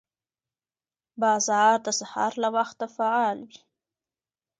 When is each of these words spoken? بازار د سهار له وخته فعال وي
بازار 1.21 1.75
د 1.85 1.87
سهار 1.99 2.33
له 2.43 2.49
وخته 2.57 2.85
فعال 2.95 3.37
وي 3.49 3.59